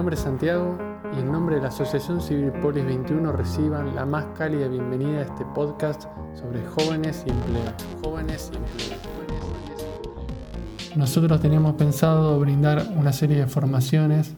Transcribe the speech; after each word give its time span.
nombre 0.00 0.16
es 0.16 0.22
Santiago 0.22 0.78
y 1.14 1.20
en 1.20 1.30
nombre 1.30 1.56
de 1.56 1.60
la 1.60 1.68
Asociación 1.68 2.22
Civil 2.22 2.52
Polis 2.52 2.86
21 2.86 3.32
reciban 3.32 3.94
la 3.94 4.06
más 4.06 4.24
cálida 4.34 4.66
bienvenida 4.66 5.18
a 5.18 5.22
este 5.24 5.44
podcast 5.54 6.04
sobre 6.34 6.64
jóvenes 6.64 7.22
y 7.26 7.30
empleo. 7.30 7.74
Jóvenes 8.02 8.50
y 8.50 8.56
empleo. 8.56 8.98
Nosotros 10.96 11.38
teníamos 11.42 11.74
pensado 11.74 12.40
brindar 12.40 12.82
una 12.96 13.12
serie 13.12 13.40
de 13.40 13.46
formaciones 13.46 14.36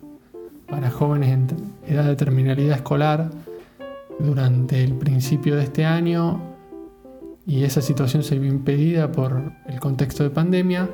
para 0.67 0.91
jóvenes 0.91 1.29
en 1.29 1.47
edad 1.87 2.07
de 2.07 2.17
terminalidad 2.17 2.79
escolar 2.79 3.31
durante 4.19 4.83
el 4.83 4.95
principio 4.95 5.55
de 5.55 5.63
este 5.63 5.85
año 5.85 6.41
y 7.47 7.63
esa 7.63 7.83
situación 7.83 8.25
se 8.25 8.37
vio 8.37 8.51
impedida 8.51 9.13
por 9.13 9.53
el 9.69 9.79
contexto 9.79 10.25
de 10.25 10.31
pandemia 10.31 10.89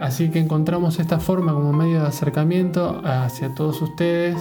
Así 0.00 0.30
que 0.30 0.38
encontramos 0.38 0.98
esta 0.98 1.18
forma 1.18 1.54
como 1.54 1.72
medio 1.72 2.00
de 2.00 2.06
acercamiento 2.08 3.00
hacia 3.04 3.54
todos 3.54 3.80
ustedes 3.80 4.36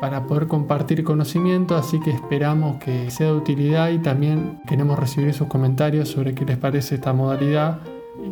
para 0.00 0.26
poder 0.26 0.46
compartir 0.46 1.04
conocimiento, 1.04 1.76
así 1.76 2.00
que 2.00 2.10
esperamos 2.10 2.76
que 2.76 3.10
sea 3.10 3.28
de 3.28 3.32
utilidad 3.32 3.90
y 3.90 3.98
también 3.98 4.60
queremos 4.66 4.98
recibir 4.98 5.32
sus 5.32 5.46
comentarios 5.46 6.08
sobre 6.08 6.34
qué 6.34 6.44
les 6.44 6.58
parece 6.58 6.96
esta 6.96 7.12
modalidad, 7.12 7.80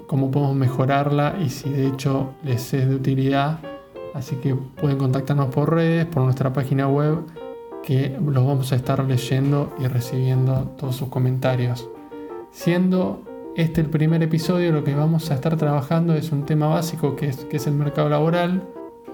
cómo 0.07 0.31
podemos 0.31 0.57
mejorarla 0.57 1.37
y 1.41 1.51
si 1.51 1.71
de 1.71 1.87
hecho 1.87 2.35
les 2.43 2.75
es 2.75 2.89
de 2.89 2.95
utilidad. 2.95 3.61
Así 4.13 4.37
que 4.37 4.55
pueden 4.55 4.99
contactarnos 4.99 5.49
por 5.55 5.75
redes, 5.75 6.07
por 6.07 6.23
nuestra 6.23 6.53
página 6.53 6.89
web, 6.89 7.21
que 7.83 8.17
los 8.21 8.47
vamos 8.47 8.73
a 8.73 8.77
estar 8.77 9.03
leyendo 9.05 9.73
y 9.79 9.87
recibiendo 9.87 10.73
todos 10.79 10.97
sus 10.97 11.09
comentarios. 11.09 11.89
Siendo 12.51 13.23
este 13.57 13.81
el 13.81 13.89
primer 13.89 14.21
episodio 14.21 14.73
lo 14.73 14.83
que 14.83 14.97
vamos 14.97 15.31
a 15.31 15.35
estar 15.35 15.57
trabajando 15.57 16.15
es 16.15 16.33
un 16.33 16.45
tema 16.45 16.67
básico 16.67 17.15
que 17.15 17.29
es, 17.29 17.45
que 17.45 17.59
es 17.59 17.67
el 17.69 17.75
mercado 17.75 18.09
laboral 18.09 18.65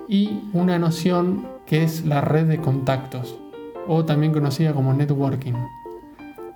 y 0.09 0.45
una 0.55 0.79
noción 0.79 1.47
que 1.67 1.83
es 1.83 2.07
la 2.07 2.23
red 2.23 2.47
de 2.47 2.59
contactos 2.59 3.39
o 3.87 4.07
también 4.07 4.33
conocida 4.33 4.73
como 4.73 4.95
networking. 4.95 5.53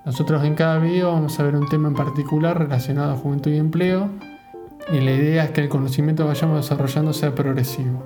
Nosotros 0.03 0.43
en 0.43 0.55
cada 0.55 0.79
video 0.79 1.11
vamos 1.11 1.39
a 1.39 1.43
ver 1.43 1.55
un 1.55 1.69
tema 1.69 1.87
en 1.87 1.93
particular 1.93 2.57
relacionado 2.57 3.13
a 3.13 3.17
juventud 3.17 3.51
y 3.51 3.57
empleo 3.57 4.09
y 4.91 4.99
la 5.01 5.11
idea 5.11 5.43
es 5.43 5.51
que 5.51 5.61
el 5.61 5.69
conocimiento 5.69 6.25
vayamos 6.25 6.57
desarrollando 6.57 7.13
sea 7.13 7.35
progresivo. 7.35 8.01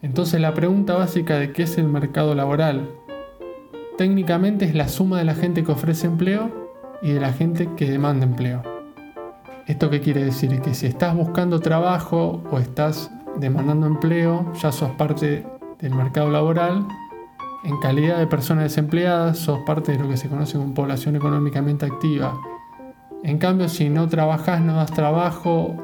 Entonces 0.00 0.40
la 0.40 0.54
pregunta 0.54 0.94
básica 0.94 1.38
de 1.40 1.50
qué 1.52 1.64
es 1.64 1.76
el 1.76 1.88
mercado 1.88 2.36
laboral 2.36 2.88
técnicamente 3.98 4.64
es 4.64 4.76
la 4.76 4.88
suma 4.88 5.18
de 5.18 5.24
la 5.24 5.34
gente 5.34 5.64
que 5.64 5.72
ofrece 5.72 6.06
empleo 6.06 6.68
y 7.02 7.10
de 7.12 7.20
la 7.20 7.32
gente 7.32 7.68
que 7.76 7.90
demanda 7.90 8.24
empleo. 8.26 8.75
¿Esto 9.66 9.90
qué 9.90 10.00
quiere 10.00 10.24
decir? 10.24 10.60
Que 10.60 10.74
si 10.74 10.86
estás 10.86 11.16
buscando 11.16 11.58
trabajo 11.58 12.40
o 12.52 12.58
estás 12.60 13.10
demandando 13.36 13.88
empleo, 13.88 14.52
ya 14.62 14.70
sos 14.70 14.90
parte 14.90 15.44
del 15.80 15.92
mercado 15.92 16.30
laboral. 16.30 16.86
En 17.64 17.76
calidad 17.80 18.18
de 18.18 18.28
persona 18.28 18.62
desempleada, 18.62 19.34
sos 19.34 19.58
parte 19.66 19.90
de 19.90 19.98
lo 19.98 20.08
que 20.08 20.16
se 20.16 20.28
conoce 20.28 20.56
como 20.56 20.72
población 20.72 21.16
económicamente 21.16 21.84
activa. 21.84 22.38
En 23.24 23.38
cambio, 23.38 23.68
si 23.68 23.88
no 23.88 24.06
trabajas, 24.08 24.60
no 24.60 24.74
das 24.74 24.92
trabajo 24.92 25.74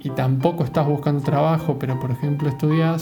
y 0.00 0.10
tampoco 0.10 0.64
estás 0.64 0.84
buscando 0.84 1.22
trabajo, 1.22 1.78
pero 1.78 2.00
por 2.00 2.10
ejemplo 2.10 2.48
estudias, 2.48 3.00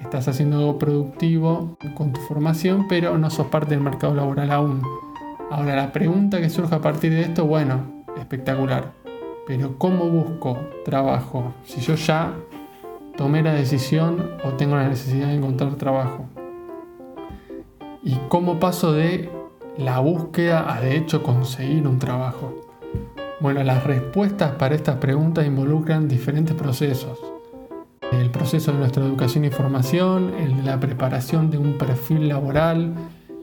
estás 0.00 0.26
haciendo 0.26 0.58
algo 0.58 0.78
productivo 0.80 1.76
con 1.94 2.12
tu 2.12 2.20
formación, 2.22 2.88
pero 2.88 3.16
no 3.18 3.30
sos 3.30 3.46
parte 3.46 3.76
del 3.76 3.84
mercado 3.84 4.16
laboral 4.16 4.50
aún. 4.50 4.82
Ahora, 5.48 5.76
la 5.76 5.92
pregunta 5.92 6.40
que 6.40 6.50
surge 6.50 6.74
a 6.74 6.80
partir 6.80 7.12
de 7.12 7.20
esto, 7.20 7.46
bueno, 7.46 8.02
espectacular. 8.18 9.01
Pero 9.46 9.76
¿cómo 9.76 10.08
busco 10.08 10.58
trabajo 10.84 11.52
si 11.64 11.80
yo 11.80 11.96
ya 11.96 12.32
tomé 13.16 13.42
la 13.42 13.52
decisión 13.52 14.30
o 14.44 14.50
tengo 14.50 14.76
la 14.76 14.88
necesidad 14.88 15.28
de 15.28 15.34
encontrar 15.34 15.74
trabajo? 15.74 16.26
¿Y 18.04 18.16
cómo 18.28 18.60
paso 18.60 18.92
de 18.92 19.30
la 19.76 19.98
búsqueda 19.98 20.72
a 20.72 20.80
de 20.80 20.96
hecho 20.96 21.22
conseguir 21.22 21.86
un 21.88 21.98
trabajo? 21.98 22.60
Bueno, 23.40 23.64
las 23.64 23.82
respuestas 23.82 24.52
para 24.52 24.76
estas 24.76 24.96
preguntas 24.96 25.44
involucran 25.44 26.06
diferentes 26.06 26.54
procesos. 26.54 27.18
El 28.12 28.30
proceso 28.30 28.70
de 28.72 28.78
nuestra 28.78 29.04
educación 29.04 29.44
y 29.44 29.50
formación, 29.50 30.34
el 30.34 30.56
de 30.58 30.62
la 30.62 30.78
preparación 30.78 31.50
de 31.50 31.58
un 31.58 31.78
perfil 31.78 32.28
laboral, 32.28 32.94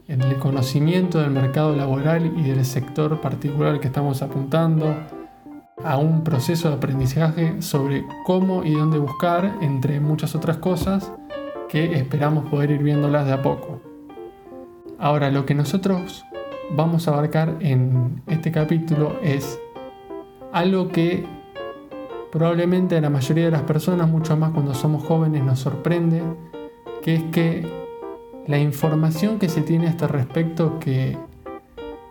el 0.08 0.38
conocimiento 0.38 1.20
del 1.20 1.32
mercado 1.32 1.76
laboral 1.76 2.32
y 2.38 2.44
del 2.44 2.64
sector 2.64 3.20
particular 3.20 3.80
que 3.80 3.88
estamos 3.88 4.22
apuntando, 4.22 4.96
a 5.84 5.98
un 5.98 6.24
proceso 6.24 6.70
de 6.70 6.76
aprendizaje 6.76 7.62
sobre 7.62 8.06
cómo 8.26 8.64
y 8.64 8.72
dónde 8.74 8.98
buscar, 8.98 9.58
entre 9.62 10.00
muchas 10.00 10.36
otras 10.36 10.58
cosas 10.58 11.12
que 11.70 11.94
esperamos 11.94 12.50
poder 12.50 12.72
ir 12.72 12.84
viéndolas 12.84 13.26
de 13.26 13.34
a 13.34 13.42
poco. 13.42 13.80
Ahora, 14.98 15.32
lo 15.32 15.46
que 15.46 15.56
nosotros 15.56 16.26
vamos 16.72 17.08
a 17.08 17.12
abarcar 17.12 17.56
en 17.62 18.22
este 18.28 18.52
capítulo 18.52 19.18
es 19.24 19.60
algo 20.52 20.90
que 20.90 21.26
probablemente 22.32 22.98
a 22.98 23.02
la 23.02 23.10
mayoría 23.10 23.46
de 23.46 23.52
las 23.52 23.64
personas, 23.64 24.10
mucho 24.10 24.36
más 24.36 24.52
cuando 24.52 24.74
somos 24.74 25.04
jóvenes, 25.06 25.44
nos 25.44 25.60
sorprende, 25.60 26.22
que 27.02 27.16
es 27.16 27.24
que 27.32 27.88
la 28.46 28.58
información 28.58 29.40
que 29.40 29.48
se 29.48 29.62
tiene 29.62 29.88
a 29.88 29.92
este 29.92 30.08
respecto 30.08 30.80
que 30.80 31.18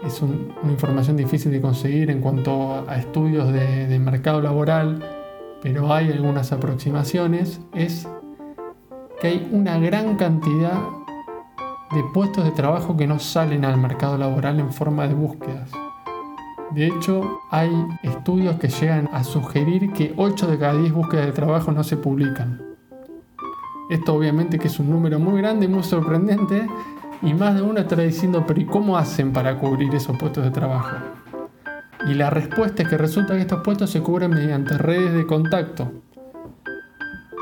es 0.04 0.22
una 0.22 0.70
información 0.70 1.16
difícil 1.16 1.50
de 1.50 1.60
conseguir 1.60 2.10
en 2.10 2.20
cuanto 2.20 2.84
a 2.88 2.96
estudios 2.96 3.52
de, 3.52 3.98
mercado 3.98 4.40
laboral, 4.40 5.02
pero 5.62 5.92
hay 5.92 6.10
algunas 6.10 6.52
aproximaciones, 6.52 7.60
es 7.74 8.08
que 9.20 9.26
hay 9.26 9.48
una 9.52 9.78
gran 9.78 10.16
cantidad 10.16 10.80
de 11.92 12.04
puestos 12.14 12.44
de 12.44 12.52
trabajo 12.52 12.96
que 12.96 13.06
no 13.06 13.18
salen 13.18 13.64
al 13.64 13.78
mercado 13.78 14.16
laboral 14.16 14.60
en 14.60 14.72
forma 14.72 15.08
de 15.08 15.14
búsquedas. 15.14 15.70
De 16.70 16.86
hecho, 16.86 17.40
hay 17.50 17.70
estudios 18.02 18.56
que 18.56 18.68
llegan 18.68 19.08
a 19.12 19.24
sugerir 19.24 19.92
que 19.92 20.12
8 20.16 20.46
de 20.46 20.58
cada 20.58 20.74
10 20.74 20.92
búsquedas 20.92 21.26
de 21.26 21.32
trabajo 21.32 21.72
no 21.72 21.82
se 21.82 21.96
publican. 21.96 22.62
Esto 23.88 24.14
obviamente 24.14 24.58
que 24.58 24.68
es 24.68 24.78
un 24.78 24.90
número 24.90 25.18
muy 25.18 25.40
grande 25.40 25.64
y 25.64 25.68
muy 25.68 25.82
sorprendente, 25.82 26.68
y 27.22 27.34
más 27.34 27.54
de 27.54 27.62
uno 27.62 27.80
estará 27.80 28.02
diciendo, 28.02 28.44
pero 28.46 28.60
¿y 28.60 28.66
cómo 28.66 28.96
hacen 28.96 29.32
para 29.32 29.58
cubrir 29.58 29.94
esos 29.94 30.16
puestos 30.16 30.44
de 30.44 30.50
trabajo? 30.50 30.96
Y 32.06 32.14
la 32.14 32.30
respuesta 32.30 32.82
es 32.82 32.88
que 32.88 32.96
resulta 32.96 33.34
que 33.34 33.40
estos 33.40 33.62
puestos 33.62 33.90
se 33.90 34.00
cubren 34.00 34.30
mediante 34.30 34.78
redes 34.78 35.12
de 35.12 35.26
contacto, 35.26 35.90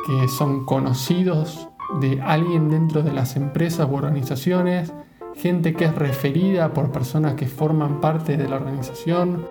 que 0.06 0.28
son 0.28 0.64
conocidos 0.64 1.68
de 2.00 2.20
alguien 2.22 2.70
dentro 2.70 3.02
de 3.02 3.12
las 3.12 3.36
empresas 3.36 3.88
u 3.90 3.94
organizaciones, 3.94 4.94
gente 5.34 5.74
que 5.74 5.84
es 5.84 5.94
referida 5.94 6.72
por 6.72 6.90
personas 6.90 7.34
que 7.34 7.46
forman 7.46 8.00
parte 8.00 8.38
de 8.38 8.48
la 8.48 8.56
organización, 8.56 9.46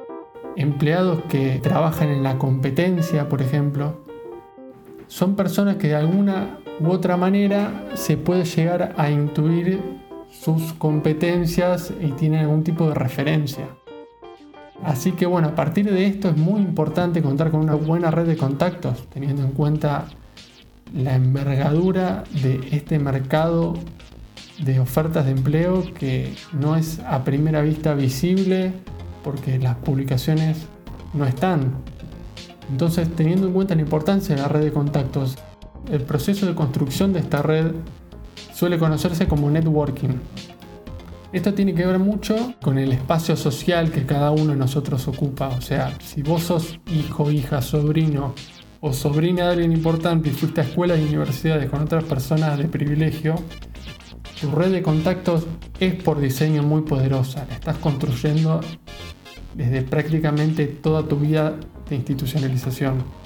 empleados 0.56 1.22
que 1.30 1.60
trabajan 1.62 2.10
en 2.10 2.24
la 2.24 2.40
competencia, 2.40 3.30
por 3.30 3.42
ejemplo. 3.42 4.04
Son 5.08 5.36
personas 5.36 5.76
que 5.76 5.90
de 5.90 5.96
alguna 5.96 6.58
u 6.80 6.90
otra 6.90 7.16
manera 7.16 7.90
se 7.94 8.18
puede 8.18 8.44
llegar 8.44 8.96
a 8.98 9.12
intuir 9.12 10.05
sus 10.42 10.74
competencias 10.74 11.94
y 12.02 12.12
tienen 12.12 12.42
algún 12.42 12.64
tipo 12.64 12.88
de 12.88 12.94
referencia. 12.94 13.68
Así 14.84 15.14
que 15.14 15.26
bueno, 15.26 15.50
a 15.50 15.56
partir 15.56 15.92
de 15.92 16.06
esto 16.06 16.30
es 16.30 16.38
muy 16.38 16.62
importante 16.62 17.22
contar 17.22 17.50
con 17.50 17.62
una 17.62 17.76
buena 17.76 18.12
red 18.12 18.28
de 18.28 18.38
contactos, 18.38 19.08
teniendo 19.10 19.42
en 19.42 19.52
cuenta 19.52 20.06
la 20.94 21.16
envergadura 21.16 22.24
de 22.44 22.68
este 22.72 23.00
mercado 23.00 23.74
de 24.60 24.80
ofertas 24.80 25.26
de 25.26 25.32
empleo 25.32 25.84
que 25.94 26.34
no 26.54 26.76
es 26.76 27.00
a 27.00 27.24
primera 27.24 27.62
vista 27.62 27.94
visible 27.94 28.74
porque 29.24 29.58
las 29.58 29.76
publicaciones 29.78 30.68
no 31.14 31.26
están. 31.26 31.74
Entonces, 32.70 33.10
teniendo 33.16 33.48
en 33.48 33.54
cuenta 33.54 33.76
la 33.76 33.82
importancia 33.82 34.36
de 34.36 34.42
la 34.42 34.48
red 34.48 34.62
de 34.62 34.72
contactos, 34.72 35.36
el 35.92 36.02
proceso 36.02 36.46
de 36.46 36.56
construcción 36.56 37.14
de 37.14 37.20
esta 37.20 37.42
red 37.42 37.72
suele 38.56 38.80
conocerse 38.80 39.28
como 39.28 39.52
networking. 39.52 40.18
Esto 41.34 41.54
tiene 41.54 41.74
que 41.74 41.86
ver 41.86 42.00
mucho 42.00 42.54
con 42.62 42.78
el 42.78 42.94
espacio 42.94 43.36
social 43.36 43.92
que 43.92 44.06
cada 44.06 44.32
uno 44.32 44.54
de 44.54 44.56
nosotros 44.56 45.06
ocupa. 45.10 45.50
O 45.50 45.60
sea, 45.60 45.94
si 46.00 46.22
vos 46.22 46.44
sos 46.44 46.80
hijo, 46.88 47.30
hija, 47.30 47.62
sobrino 47.62 48.34
o 48.80 48.94
sobrina 48.94 49.48
de 49.48 49.52
alguien 49.52 49.74
importante 49.74 50.30
y 50.30 50.32
fuiste 50.32 50.62
a 50.62 50.64
escuelas 50.64 51.00
y 51.00 51.04
universidades 51.04 51.70
con 51.70 51.82
otras 51.82 52.06
personas 52.06 52.58
de 52.58 52.66
privilegio, 52.70 53.36
tu 54.40 54.50
red 54.52 54.72
de 54.72 54.82
contactos 54.82 55.46
es 55.82 55.94
por 55.96 56.22
diseño 56.22 56.64
muy 56.64 56.84
poderosa. 56.84 57.46
La 57.50 57.56
estás 57.56 57.78
construyendo 57.80 58.62
desde 59.54 59.82
prácticamente 59.82 60.68
toda 60.68 61.04
tu 61.04 61.18
vida 61.18 61.56
de 61.90 61.96
institucionalización. 61.98 63.25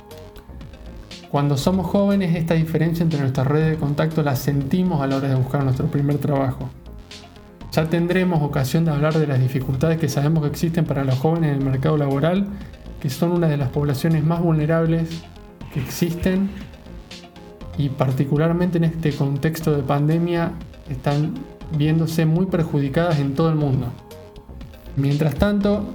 Cuando 1.31 1.57
somos 1.57 1.85
jóvenes, 1.85 2.35
esta 2.35 2.55
diferencia 2.55 3.03
entre 3.03 3.19
nuestras 3.19 3.45
redes 3.45 3.69
de 3.69 3.77
contacto 3.77 4.23
la 4.23 4.35
sentimos 4.35 4.99
a 5.01 5.07
la 5.07 5.17
hora 5.17 5.27
de 5.27 5.35
buscar 5.35 5.63
nuestro 5.63 5.85
primer 5.85 6.17
trabajo. 6.17 6.69
Ya 7.71 7.87
tendremos 7.87 8.41
ocasión 8.41 8.83
de 8.83 8.91
hablar 8.91 9.13
de 9.13 9.27
las 9.27 9.39
dificultades 9.39 9.99
que 9.99 10.09
sabemos 10.09 10.41
que 10.41 10.49
existen 10.49 10.85
para 10.85 11.03
los 11.03 11.19
jóvenes 11.19 11.51
en 11.51 11.59
el 11.59 11.65
mercado 11.65 11.97
laboral, 11.97 12.47
que 12.99 13.11
son 13.11 13.31
una 13.31 13.47
de 13.47 13.57
las 13.57 13.69
poblaciones 13.69 14.23
más 14.23 14.41
vulnerables 14.41 15.21
que 15.71 15.79
existen 15.79 16.49
y 17.77 17.89
particularmente 17.89 18.79
en 18.79 18.85
este 18.85 19.13
contexto 19.13 19.75
de 19.75 19.83
pandemia 19.83 20.53
están 20.89 21.35
viéndose 21.77 22.25
muy 22.25 22.47
perjudicadas 22.47 23.19
en 23.19 23.35
todo 23.35 23.49
el 23.49 23.55
mundo. 23.55 23.93
Mientras 24.95 25.35
tanto, 25.35 25.85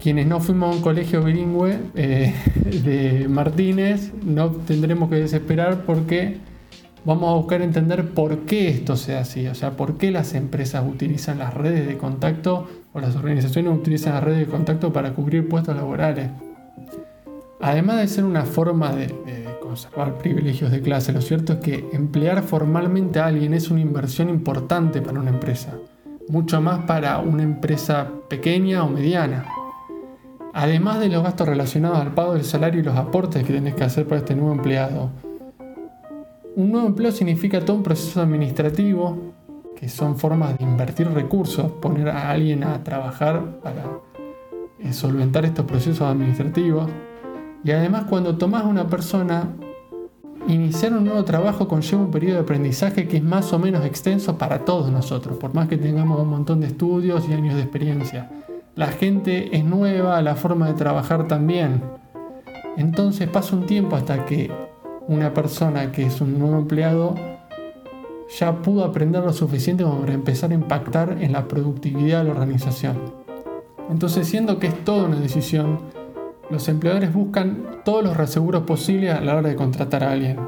quienes 0.00 0.26
no 0.26 0.40
fuimos 0.40 0.72
a 0.72 0.76
un 0.76 0.82
colegio 0.82 1.22
bilingüe 1.22 1.78
eh, 1.94 2.34
de 2.84 3.28
Martínez 3.28 4.12
no 4.24 4.50
tendremos 4.50 5.10
que 5.10 5.16
desesperar 5.16 5.84
porque 5.84 6.38
vamos 7.04 7.30
a 7.30 7.36
buscar 7.36 7.62
entender 7.62 8.10
por 8.10 8.40
qué 8.40 8.68
esto 8.68 8.96
sea 8.96 9.20
así, 9.20 9.46
o 9.46 9.54
sea, 9.54 9.72
por 9.72 9.96
qué 9.96 10.10
las 10.10 10.34
empresas 10.34 10.84
utilizan 10.86 11.38
las 11.38 11.54
redes 11.54 11.86
de 11.86 11.96
contacto 11.96 12.68
o 12.92 13.00
las 13.00 13.16
organizaciones 13.16 13.72
utilizan 13.72 14.14
las 14.14 14.24
redes 14.24 14.40
de 14.40 14.46
contacto 14.46 14.92
para 14.92 15.12
cubrir 15.12 15.48
puestos 15.48 15.76
laborales. 15.76 16.30
Además 17.60 17.98
de 17.98 18.08
ser 18.08 18.24
una 18.24 18.44
forma 18.44 18.92
de, 18.94 19.14
conservar 19.60 20.18
privilegios 20.18 20.72
de 20.72 20.80
clase, 20.80 21.12
lo 21.12 21.20
cierto 21.20 21.52
es 21.52 21.58
que 21.60 21.88
emplear 21.92 22.42
formalmente 22.42 23.20
a 23.20 23.26
alguien 23.26 23.54
es 23.54 23.70
una 23.70 23.80
inversión 23.80 24.28
importante 24.28 25.00
para 25.00 25.20
una 25.20 25.30
empresa, 25.30 25.74
mucho 26.28 26.60
más 26.60 26.86
para 26.86 27.18
una 27.18 27.44
empresa 27.44 28.08
pequeña 28.28 28.82
o 28.82 28.88
mediana. 28.88 29.59
Además 30.52 30.98
de 30.98 31.08
los 31.08 31.22
gastos 31.22 31.48
relacionados 31.48 31.98
al 31.98 32.12
pago 32.12 32.34
del 32.34 32.44
salario 32.44 32.80
y 32.80 32.82
los 32.82 32.96
aportes 32.96 33.44
que 33.44 33.52
tenés 33.52 33.74
que 33.74 33.84
hacer 33.84 34.06
para 34.06 34.20
este 34.20 34.34
nuevo 34.34 34.52
empleado, 34.52 35.10
un 36.56 36.72
nuevo 36.72 36.88
empleo 36.88 37.12
significa 37.12 37.64
todo 37.64 37.76
un 37.76 37.82
proceso 37.84 38.20
administrativo, 38.20 39.16
que 39.76 39.88
son 39.88 40.16
formas 40.16 40.58
de 40.58 40.64
invertir 40.64 41.08
recursos, 41.08 41.70
poner 41.72 42.08
a 42.08 42.30
alguien 42.30 42.64
a 42.64 42.82
trabajar 42.82 43.60
para 43.62 43.84
eh, 44.80 44.92
solventar 44.92 45.44
estos 45.44 45.64
procesos 45.64 46.02
administrativos. 46.02 46.90
Y 47.62 47.70
además 47.70 48.04
cuando 48.08 48.36
tomás 48.36 48.64
a 48.64 48.66
una 48.66 48.88
persona, 48.88 49.48
iniciar 50.48 50.92
un 50.92 51.04
nuevo 51.04 51.24
trabajo 51.24 51.68
conlleva 51.68 52.02
un 52.02 52.10
periodo 52.10 52.34
de 52.34 52.40
aprendizaje 52.40 53.06
que 53.06 53.18
es 53.18 53.22
más 53.22 53.52
o 53.52 53.58
menos 53.58 53.84
extenso 53.84 54.36
para 54.36 54.64
todos 54.64 54.90
nosotros, 54.90 55.38
por 55.38 55.54
más 55.54 55.68
que 55.68 55.76
tengamos 55.76 56.20
un 56.20 56.28
montón 56.28 56.60
de 56.60 56.66
estudios 56.66 57.28
y 57.28 57.32
años 57.34 57.54
de 57.54 57.62
experiencia. 57.62 58.28
La 58.76 58.88
gente 58.88 59.56
es 59.56 59.64
nueva, 59.64 60.22
la 60.22 60.36
forma 60.36 60.68
de 60.68 60.74
trabajar 60.74 61.26
también. 61.26 61.82
Entonces 62.76 63.28
pasa 63.28 63.56
un 63.56 63.66
tiempo 63.66 63.96
hasta 63.96 64.24
que 64.24 64.50
una 65.08 65.34
persona 65.34 65.90
que 65.90 66.06
es 66.06 66.20
un 66.20 66.38
nuevo 66.38 66.58
empleado 66.58 67.14
ya 68.38 68.62
pudo 68.62 68.84
aprender 68.84 69.24
lo 69.24 69.32
suficiente 69.32 69.82
como 69.82 70.00
para 70.00 70.12
empezar 70.12 70.52
a 70.52 70.54
impactar 70.54 71.16
en 71.20 71.32
la 71.32 71.48
productividad 71.48 72.18
de 72.18 72.24
la 72.24 72.30
organización. 72.30 72.96
Entonces, 73.90 74.28
siendo 74.28 74.60
que 74.60 74.68
es 74.68 74.84
toda 74.84 75.06
una 75.06 75.18
decisión, 75.18 75.80
los 76.48 76.68
empleadores 76.68 77.12
buscan 77.12 77.82
todos 77.84 78.04
los 78.04 78.16
reaseguros 78.16 78.62
posibles 78.62 79.12
a 79.12 79.20
la 79.20 79.36
hora 79.36 79.48
de 79.48 79.56
contratar 79.56 80.04
a 80.04 80.12
alguien. 80.12 80.38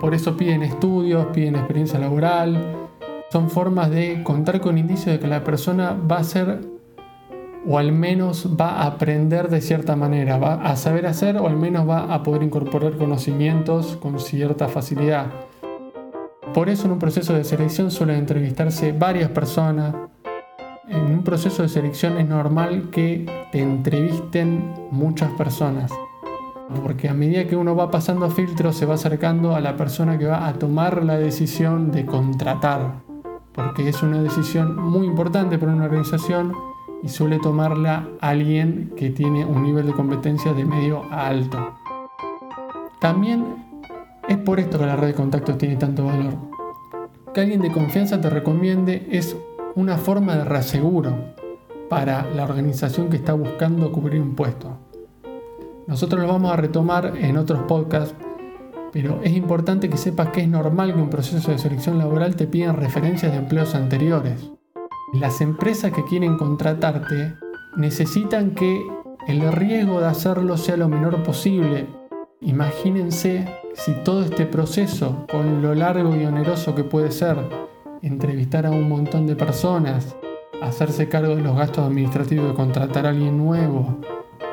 Por 0.00 0.14
eso 0.14 0.36
piden 0.36 0.62
estudios, 0.62 1.26
piden 1.34 1.56
experiencia 1.56 1.98
laboral, 1.98 2.76
son 3.32 3.50
formas 3.50 3.90
de 3.90 4.22
contar 4.22 4.60
con 4.60 4.78
indicios 4.78 5.16
de 5.16 5.18
que 5.18 5.26
la 5.26 5.42
persona 5.42 5.94
va 5.94 6.18
a 6.18 6.24
ser 6.24 6.77
o 7.70 7.76
al 7.76 7.92
menos 7.92 8.48
va 8.58 8.80
a 8.80 8.86
aprender 8.86 9.50
de 9.50 9.60
cierta 9.60 9.94
manera, 9.94 10.38
va 10.38 10.54
a 10.54 10.74
saber 10.76 11.06
hacer 11.06 11.36
o 11.36 11.46
al 11.46 11.56
menos 11.56 11.86
va 11.86 12.14
a 12.14 12.22
poder 12.22 12.42
incorporar 12.42 12.96
conocimientos 12.96 13.98
con 14.00 14.18
cierta 14.18 14.68
facilidad. 14.68 15.26
Por 16.54 16.70
eso 16.70 16.86
en 16.86 16.92
un 16.92 16.98
proceso 16.98 17.34
de 17.34 17.44
selección 17.44 17.90
suelen 17.90 18.16
entrevistarse 18.16 18.92
varias 18.92 19.30
personas. 19.30 19.94
En 20.88 21.12
un 21.12 21.22
proceso 21.22 21.62
de 21.62 21.68
selección 21.68 22.16
es 22.16 22.26
normal 22.26 22.88
que 22.90 23.26
te 23.52 23.60
entrevisten 23.60 24.72
muchas 24.90 25.30
personas. 25.32 25.92
Porque 26.82 27.10
a 27.10 27.14
medida 27.14 27.46
que 27.46 27.56
uno 27.56 27.76
va 27.76 27.90
pasando 27.90 28.30
filtros 28.30 28.76
se 28.76 28.86
va 28.86 28.94
acercando 28.94 29.54
a 29.54 29.60
la 29.60 29.76
persona 29.76 30.16
que 30.16 30.26
va 30.26 30.46
a 30.46 30.54
tomar 30.54 31.04
la 31.04 31.18
decisión 31.18 31.90
de 31.90 32.06
contratar. 32.06 33.02
Porque 33.52 33.90
es 33.90 34.02
una 34.02 34.22
decisión 34.22 34.76
muy 34.76 35.06
importante 35.06 35.58
para 35.58 35.72
una 35.72 35.84
organización 35.84 36.54
y 37.02 37.08
suele 37.08 37.38
tomarla 37.38 38.08
alguien 38.20 38.92
que 38.96 39.10
tiene 39.10 39.44
un 39.44 39.62
nivel 39.62 39.86
de 39.86 39.92
competencia 39.92 40.52
de 40.52 40.64
medio 40.64 41.04
a 41.10 41.28
alto. 41.28 41.58
También 43.00 43.44
es 44.28 44.36
por 44.38 44.60
esto 44.60 44.78
que 44.78 44.86
la 44.86 44.96
red 44.96 45.08
de 45.08 45.14
contactos 45.14 45.58
tiene 45.58 45.76
tanto 45.76 46.04
valor. 46.04 46.34
Que 47.32 47.40
alguien 47.40 47.60
de 47.60 47.70
confianza 47.70 48.20
te 48.20 48.28
recomiende 48.28 49.06
es 49.10 49.36
una 49.74 49.96
forma 49.96 50.34
de 50.36 50.44
reaseguro 50.44 51.14
para 51.88 52.28
la 52.34 52.44
organización 52.44 53.08
que 53.08 53.16
está 53.16 53.32
buscando 53.32 53.92
cubrir 53.92 54.20
un 54.20 54.34
puesto. 54.34 54.76
Nosotros 55.86 56.20
lo 56.20 56.28
vamos 56.28 56.52
a 56.52 56.56
retomar 56.56 57.14
en 57.16 57.36
otros 57.38 57.60
podcasts, 57.62 58.14
pero 58.92 59.20
es 59.22 59.32
importante 59.32 59.88
que 59.88 59.96
sepas 59.96 60.28
que 60.28 60.42
es 60.42 60.48
normal 60.48 60.92
que 60.92 61.00
un 61.00 61.08
proceso 61.08 61.50
de 61.50 61.58
selección 61.58 61.96
laboral 61.96 62.36
te 62.36 62.46
pidan 62.46 62.76
referencias 62.76 63.32
de 63.32 63.38
empleos 63.38 63.74
anteriores. 63.74 64.50
Las 65.14 65.40
empresas 65.40 65.90
que 65.92 66.04
quieren 66.04 66.36
contratarte 66.36 67.34
necesitan 67.76 68.50
que 68.50 68.86
el 69.26 69.50
riesgo 69.52 70.00
de 70.00 70.06
hacerlo 70.06 70.58
sea 70.58 70.76
lo 70.76 70.86
menor 70.88 71.22
posible. 71.22 71.86
Imagínense 72.42 73.48
si 73.74 73.94
todo 74.04 74.22
este 74.22 74.44
proceso, 74.44 75.26
con 75.30 75.62
lo 75.62 75.74
largo 75.74 76.14
y 76.14 76.26
oneroso 76.26 76.74
que 76.74 76.84
puede 76.84 77.10
ser, 77.10 77.38
entrevistar 78.02 78.66
a 78.66 78.70
un 78.70 78.86
montón 78.86 79.26
de 79.26 79.34
personas, 79.34 80.14
hacerse 80.60 81.08
cargo 81.08 81.36
de 81.36 81.42
los 81.42 81.56
gastos 81.56 81.86
administrativos 81.86 82.48
de 82.48 82.54
contratar 82.54 83.06
a 83.06 83.10
alguien 83.10 83.38
nuevo, 83.38 83.98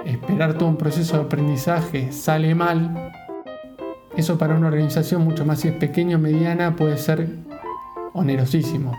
esperar 0.06 0.58
todo 0.58 0.70
un 0.70 0.78
proceso 0.78 1.18
de 1.18 1.24
aprendizaje, 1.24 2.14
sale 2.14 2.56
mal, 2.56 3.12
eso 4.16 4.38
para 4.38 4.56
una 4.56 4.68
organización 4.68 5.24
mucho 5.26 5.46
más 5.46 5.60
si 5.60 5.68
es 5.68 5.74
pequeña 5.74 6.16
o 6.16 6.20
mediana 6.20 6.78
puede 6.78 6.98
ser 6.98 7.28
onerosísimo. 8.14 8.94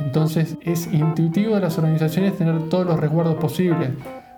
Entonces 0.00 0.56
es 0.62 0.92
intuitivo 0.92 1.54
de 1.54 1.60
las 1.60 1.78
organizaciones 1.78 2.36
tener 2.36 2.68
todos 2.68 2.86
los 2.86 2.98
resguardos 2.98 3.36
posibles. 3.36 3.90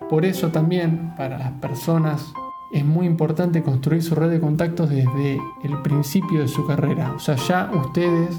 Por 0.09 0.25
eso 0.25 0.49
también 0.49 1.13
para 1.15 1.37
las 1.37 1.51
personas 1.53 2.33
es 2.71 2.85
muy 2.85 3.05
importante 3.05 3.63
construir 3.63 4.01
su 4.01 4.15
red 4.15 4.29
de 4.29 4.39
contactos 4.39 4.89
desde 4.89 5.39
el 5.63 5.81
principio 5.83 6.41
de 6.41 6.47
su 6.47 6.65
carrera. 6.65 7.13
O 7.15 7.19
sea, 7.19 7.35
ya 7.35 7.69
ustedes 7.73 8.37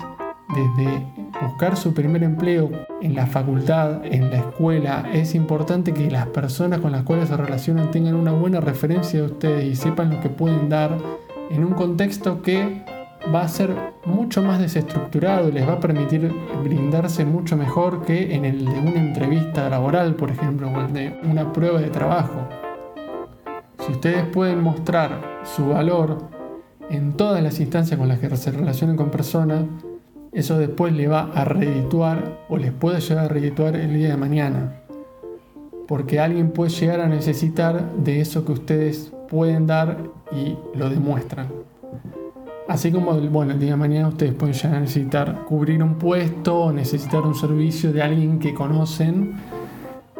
desde 0.55 1.07
buscar 1.41 1.77
su 1.77 1.95
primer 1.95 2.23
empleo 2.23 2.71
en 3.01 3.15
la 3.15 3.27
facultad, 3.27 4.05
en 4.05 4.31
la 4.31 4.39
escuela, 4.39 5.09
es 5.13 5.35
importante 5.35 5.93
que 5.93 6.11
las 6.11 6.27
personas 6.27 6.81
con 6.81 6.93
las 6.93 7.05
cuales 7.05 7.29
se 7.29 7.37
relacionan 7.37 7.91
tengan 7.91 8.15
una 8.15 8.32
buena 8.32 8.61
referencia 8.61 9.20
de 9.20 9.27
ustedes 9.27 9.65
y 9.65 9.77
sepan 9.77 10.11
lo 10.11 10.20
que 10.20 10.29
pueden 10.29 10.69
dar 10.69 10.96
en 11.51 11.65
un 11.65 11.73
contexto 11.73 12.43
que 12.43 12.85
va 13.34 13.43
a 13.43 13.48
ser 13.48 13.74
mucho 14.05 14.43
más 14.43 14.58
desestructurado 14.58 15.48
y 15.48 15.52
les 15.52 15.69
va 15.69 15.74
a 15.74 15.81
permitir 15.81 16.32
brindarse 16.62 17.24
mucho 17.24 17.56
mejor 17.56 18.05
que 18.05 18.34
en 18.34 18.44
el 18.44 18.64
de 18.64 18.79
una 18.79 19.00
entrevista 19.00 19.69
laboral, 19.69 20.14
por 20.14 20.31
ejemplo, 20.31 20.69
o 20.69 20.81
el 20.81 20.93
de 20.93 21.20
una 21.24 21.52
prueba 21.52 21.81
de 21.81 21.91
trabajo. 21.91 22.48
Si 23.84 23.93
ustedes 23.93 24.24
pueden 24.26 24.62
mostrar 24.62 25.41
su 25.44 25.69
valor 25.69 26.19
en 26.91 27.12
todas 27.14 27.43
las 27.43 27.58
instancias 27.60 27.98
con 27.98 28.08
las 28.08 28.19
que 28.19 28.36
se 28.36 28.50
relacionen 28.50 28.96
con 28.96 29.10
personas, 29.10 29.64
eso 30.32 30.58
después 30.58 30.93
le 30.93 31.08
va 31.08 31.31
a 31.34 31.44
redituar 31.44 32.41
o 32.48 32.56
les 32.56 32.72
puede 32.72 33.00
llegar 33.00 33.26
a 33.26 33.29
redituar 33.29 33.76
el 33.76 33.94
día 33.94 34.08
de 34.08 34.17
mañana. 34.17 34.82
Porque 35.86 36.20
alguien 36.20 36.52
puede 36.52 36.70
llegar 36.70 37.00
a 37.00 37.08
necesitar 37.08 37.93
de 37.96 38.20
eso 38.20 38.44
que 38.44 38.52
ustedes 38.52 39.12
pueden 39.29 39.67
dar 39.67 39.98
y 40.31 40.56
lo 40.74 40.88
demuestran. 40.88 41.48
Así 42.72 42.91
como, 42.91 43.12
bueno, 43.12 43.52
el 43.52 43.60
día 43.60 43.72
de 43.72 43.76
mañana 43.76 44.08
ustedes 44.08 44.32
pueden 44.32 44.55
llegar 44.55 44.81
necesitar 44.81 45.44
cubrir 45.44 45.82
un 45.82 45.96
puesto 45.96 46.72
necesitar 46.72 47.20
un 47.20 47.34
servicio 47.34 47.93
de 47.93 48.00
alguien 48.00 48.38
que 48.38 48.55
conocen, 48.55 49.34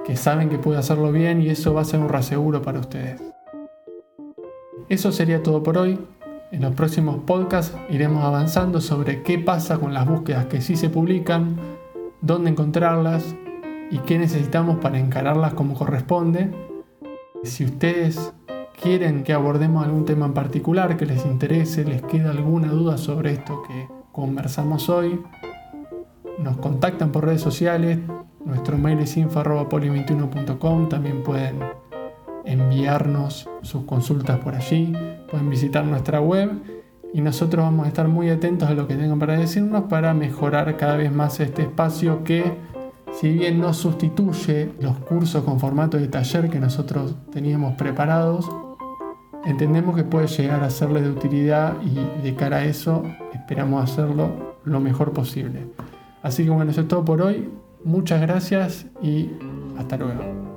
que 0.05 0.17
saben 0.17 0.51
que 0.51 0.59
puede 0.59 0.79
hacerlo 0.79 1.11
bien 1.13 1.41
y 1.41 1.49
eso 1.49 1.73
va 1.73 1.81
a 1.81 1.85
ser 1.87 2.01
un 2.01 2.11
reaseguro 2.11 2.61
para 2.61 2.81
ustedes. 2.81 3.23
Eso 4.91 5.13
sería 5.13 5.43
todo 5.43 5.63
por 5.63 5.79
hoy. 5.79 5.99
En 6.51 6.61
los 6.61 6.75
próximos 6.75 7.21
podcasts 7.25 7.75
iremos 7.89 8.23
avanzando 8.23 8.83
sobre 8.83 9.23
qué 9.23 9.39
pasa 9.39 9.79
con 9.79 9.95
las 9.95 10.07
búsquedas 10.07 10.45
que 10.45 10.61
sí 10.61 10.77
se 10.77 10.91
publican, 10.91 11.57
dónde 12.21 12.51
encontrarlas 12.51 13.35
y 13.91 13.97
qué 14.01 14.19
necesitamos 14.19 14.77
para 14.77 14.99
encararlas 14.99 15.55
como 15.55 15.73
corresponde. 15.73 16.51
Si 17.45 17.65
ustedes 17.65 18.35
quieren 18.83 19.23
que 19.23 19.33
abordemos 19.33 19.85
algún 19.85 20.05
tema 20.05 20.27
en 20.27 20.35
particular 20.35 20.97
que 20.97 21.07
les 21.07 21.25
interese, 21.25 21.85
les 21.85 22.03
queda 22.03 22.31
alguna 22.31 22.69
duda 22.69 22.99
sobre 22.99 23.33
esto 23.33 23.63
que 23.63 23.89
conversamos 24.11 24.89
hoy, 24.89 25.21
nos 26.39 26.57
contactan 26.57 27.13
por 27.13 27.25
redes 27.25 27.41
sociales, 27.41 27.99
nuestro 28.45 28.77
mail 28.77 28.99
es 28.99 29.17
info.poli21.com, 29.17 30.89
también 30.89 31.23
pueden 31.23 31.61
enviarnos 32.45 33.49
sus 33.63 33.85
consultas 33.85 34.41
por 34.41 34.57
allí, 34.57 34.93
pueden 35.31 35.49
visitar 35.49 35.85
nuestra 35.85 36.21
web 36.21 36.51
y 37.15 37.21
nosotros 37.21 37.65
vamos 37.65 37.87
a 37.87 37.89
estar 37.89 38.09
muy 38.09 38.31
atentos 38.31 38.69
a 38.69 38.75
lo 38.75 38.89
que 38.89 38.97
tengan 38.97 39.21
para 39.21 39.39
decirnos 39.39 39.85
para 39.85 40.13
mejorar 40.13 40.77
cada 40.77 40.97
vez 40.97 41.13
más 41.13 41.39
este 41.39 41.63
espacio 41.63 42.25
que 42.25 42.43
si 43.13 43.31
bien 43.31 43.61
no 43.61 43.75
sustituye 43.75 44.73
los 44.81 44.97
cursos 44.99 45.45
con 45.45 45.61
formato 45.61 45.99
de 45.99 46.09
taller 46.09 46.51
que 46.51 46.59
nosotros 46.59 47.15
teníamos 47.31 47.75
preparados, 47.75 48.51
entendemos 49.45 49.97
que 49.97 50.05
puede 50.05 50.27
llegar 50.27 50.63
a 50.63 50.71
serles 50.71 51.03
de 51.03 51.11
utilidad 51.11 51.77
y 51.83 52.23
de 52.23 52.35
cara 52.35 52.59
a 52.59 52.65
eso 52.65 53.05
esperamos 53.33 53.83
hacerlo 53.83 54.57
lo 54.65 54.81
mejor 54.81 55.13
posible. 55.13 55.67
Así 56.23 56.45
que 56.45 56.51
bueno, 56.51 56.71
eso 56.71 56.83
es 56.83 56.89
todo 56.89 57.05
por 57.05 57.23
hoy. 57.23 57.51
Muchas 57.85 58.21
gracias 58.21 58.87
y 59.03 59.31
hasta 59.77 59.97
luego. 59.97 60.53